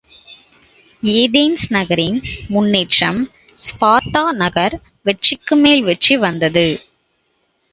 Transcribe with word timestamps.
Athens 1.03 1.65
நகரின் 1.69 2.17
முன்னேற்றம் 2.47 3.19
Sparta 3.61 4.23
நகர், 4.33 4.75
வெற்றிக்குமேல் 5.05 5.83
வெற்றி 5.83 6.15
பெற்று 6.17 6.19
வந்தது. 6.19 6.67